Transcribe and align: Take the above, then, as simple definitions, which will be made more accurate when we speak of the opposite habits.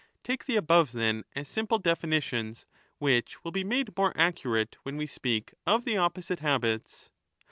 Take 0.23 0.45
the 0.45 0.55
above, 0.55 0.93
then, 0.93 1.25
as 1.35 1.47
simple 1.47 1.77
definitions, 1.77 2.65
which 2.97 3.43
will 3.43 3.51
be 3.51 3.63
made 3.63 3.95
more 3.95 4.13
accurate 4.17 4.75
when 4.81 4.97
we 4.97 5.05
speak 5.05 5.53
of 5.67 5.85
the 5.85 5.97
opposite 5.97 6.39
habits. 6.39 7.11